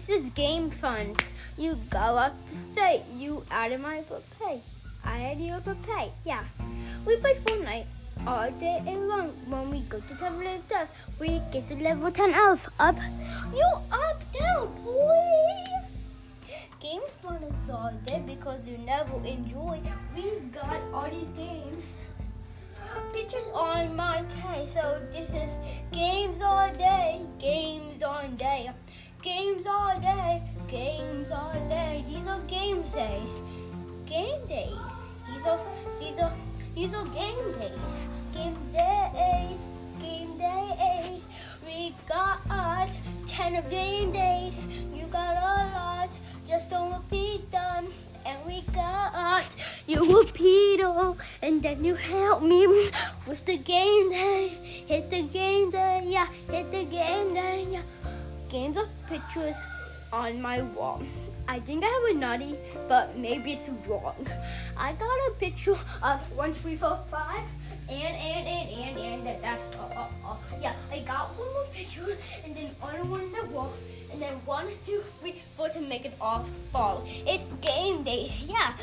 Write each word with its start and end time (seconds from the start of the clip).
This 0.00 0.16
is 0.16 0.30
game 0.30 0.70
funds. 0.70 1.20
You 1.58 1.76
go 1.90 1.98
up 1.98 2.32
to 2.48 2.56
state. 2.56 3.02
You 3.12 3.44
added 3.50 3.82
my 3.82 4.02
pay. 4.40 4.62
I 5.04 5.20
add 5.24 5.40
your 5.42 5.60
pay. 5.60 6.10
Yeah. 6.24 6.42
We 7.04 7.16
play 7.18 7.34
Fortnite 7.44 7.84
all 8.26 8.50
day 8.52 8.80
long. 8.96 9.36
When 9.46 9.70
we 9.70 9.80
go 9.80 10.00
to 10.00 10.14
Temple 10.14 10.58
stuff, 10.66 10.88
we 11.18 11.42
get 11.52 11.68
to 11.68 11.74
level 11.74 12.10
10 12.10 12.32
elf. 12.32 12.66
Up. 12.78 12.96
You 13.52 13.68
up, 13.92 14.22
down, 14.32 14.74
boy. 14.82 15.64
Game 16.80 17.02
fun 17.20 17.42
is 17.42 17.68
all 17.68 17.92
day 18.06 18.22
because 18.26 18.60
you 18.64 18.78
never 18.78 19.22
enjoy. 19.22 19.82
We 20.16 20.40
got 20.50 20.80
all 20.94 21.10
these 21.10 21.28
games. 21.36 21.84
Pictures 23.12 23.44
on 23.52 23.94
my 23.96 24.24
case. 24.40 24.72
So 24.72 25.02
this 25.12 25.28
is 25.28 25.39
Games 29.22 29.66
all 29.66 30.00
day, 30.00 30.42
games 30.66 31.28
all 31.30 31.52
day. 31.68 32.02
These 32.08 32.26
are 32.26 32.40
game 32.48 32.80
days. 32.80 33.42
Game 34.06 34.46
days. 34.48 34.72
These 35.28 35.46
are 35.46 35.60
these 36.00 36.18
are 36.18 36.32
these 36.74 36.94
are 36.94 37.04
game 37.08 37.52
days. 37.60 38.06
Game 38.32 38.56
days. 38.72 39.60
Game 40.00 40.38
days. 40.38 41.26
We 41.66 41.94
got 42.08 42.40
ten 43.26 43.56
of 43.56 43.68
game 43.68 44.10
days. 44.10 44.66
You 44.94 45.04
got 45.12 45.36
a 45.36 45.68
lot. 45.76 46.10
Just 46.48 46.70
don't 46.70 46.90
repeat 46.94 47.50
them. 47.50 47.88
And 48.24 48.38
we 48.46 48.62
got 48.74 49.44
you 49.86 50.18
repeat 50.18 50.78
them. 50.78 51.16
And 51.42 51.62
then 51.62 51.84
you 51.84 51.94
help 51.94 52.42
me 52.42 52.66
with 53.26 53.44
the 53.44 53.58
game 53.58 54.10
day. 54.10 54.48
Hit 54.86 55.10
the 55.10 55.22
game 55.22 55.70
day. 55.70 56.04
Yeah. 56.06 56.26
Hit 56.50 56.70
the 56.70 56.84
game 56.84 57.34
day. 57.34 57.59
Games 58.50 58.76
of 58.76 58.88
pictures 59.06 59.56
on 60.12 60.42
my 60.42 60.62
wall. 60.62 61.00
I 61.46 61.60
think 61.60 61.84
I 61.84 61.86
have 61.86 62.16
a 62.16 62.18
naughty, 62.18 62.56
but 62.88 63.16
maybe 63.16 63.52
it's 63.52 63.68
wrong. 63.88 64.26
I 64.76 64.92
got 64.94 65.18
a 65.28 65.32
picture 65.38 65.78
of 66.02 66.20
one, 66.36 66.54
three, 66.54 66.76
four, 66.76 66.98
five, 67.10 67.44
and 67.88 68.16
and 68.16 68.46
and 68.46 68.70
and 68.70 68.98
and 68.98 69.26
that, 69.26 69.42
that's 69.42 69.64
all, 69.76 69.92
all, 69.96 70.10
all. 70.24 70.40
Yeah, 70.60 70.74
I 70.90 71.00
got 71.00 71.38
one 71.38 71.52
more 71.52 71.64
picture, 71.72 72.16
and 72.44 72.56
then 72.56 72.74
other 72.82 73.04
one 73.04 73.20
on 73.20 73.32
the 73.32 73.46
wall, 73.54 73.72
and 74.12 74.20
then 74.20 74.34
one, 74.44 74.66
two, 74.84 75.02
three, 75.20 75.42
four 75.56 75.68
to 75.68 75.80
make 75.80 76.04
it 76.04 76.14
all 76.20 76.44
fall. 76.72 77.04
It's 77.06 77.52
game 77.54 78.02
day. 78.02 78.32
Yeah, 78.46 78.74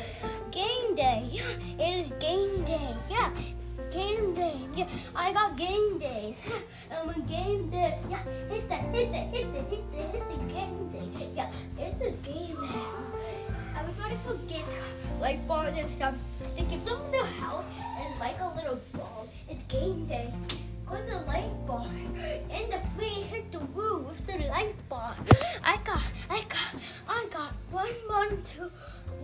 I 5.15 5.33
got 5.33 5.57
game 5.57 5.99
days. 5.99 6.37
I'm 6.91 7.09
a 7.09 7.19
game 7.21 7.69
day. 7.69 7.99
Yeah, 8.09 8.23
hit 8.49 8.69
the, 8.69 8.75
hit 8.75 9.11
the, 9.11 9.17
hit 9.17 9.53
the, 9.53 9.61
hit 9.75 9.91
the, 9.91 9.97
hit 9.97 10.23
the 10.29 10.53
game 10.53 10.89
day. 10.91 11.29
Yeah, 11.33 11.51
it's 11.77 11.97
this 11.97 12.19
game. 12.19 12.57
Everybody 13.77 14.17
forgets 14.25 14.69
like 15.19 15.47
balls 15.47 15.73
and 15.75 15.93
stuff. 15.95 16.15
They 16.55 16.63
give 16.63 16.85
them 16.85 17.01
the 17.11 17.25
house 17.25 17.65
and 17.99 18.19
like 18.19 18.39
a 18.39 18.55
little 18.55 18.79
ball. 18.93 19.27
It's 19.49 19.63
game 19.65 20.05
day. 20.05 20.33
Put 20.85 21.05
the 21.05 21.19
light 21.27 21.51
bar 21.67 21.85
and 21.85 22.71
the 22.71 22.79
free 22.95 23.21
hit 23.27 23.51
the 23.51 23.59
woo 23.59 24.05
with 24.07 24.25
the 24.25 24.37
light 24.47 24.75
bar. 24.87 25.17
I 25.61 25.75
got, 25.83 26.01
I 26.29 26.43
got, 26.47 26.81
I 27.09 27.27
got 27.29 27.51
one 27.71 27.87
one 28.07 28.29
month, 28.29 28.51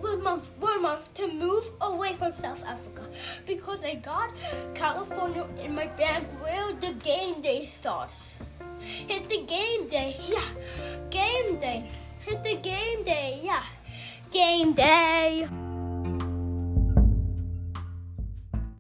warm 0.04 0.82
month 0.82 1.14
to 1.16 1.28
move 1.28 1.66
away 1.82 2.14
from 2.16 2.34
South 2.34 2.64
Africa 2.66 3.08
because 3.48 3.80
I 3.84 3.96
got 3.96 4.32
California 4.76 5.48
in 5.62 5.74
my 5.76 5.88
bag 5.88 6.24
where 6.42 6.74
the 6.74 6.94
game 6.94 7.42
day 7.42 7.66
starts. 7.66 8.36
Hit 8.80 9.30
the 9.30 9.44
game 9.44 9.88
day, 9.88 10.18
yeah. 10.28 10.50
Game 11.10 11.60
day. 11.60 11.90
Hit 12.26 12.44
the 12.44 12.58
game 12.58 13.04
day, 13.04 13.40
yeah. 13.42 13.64
Game 14.32 14.74
day. 14.74 15.48